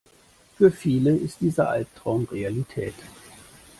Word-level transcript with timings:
Für 0.57 0.71
viele 0.71 1.15
ist 1.15 1.41
dieser 1.41 1.69
Albtraum 1.69 2.23
Realität. 2.31 2.95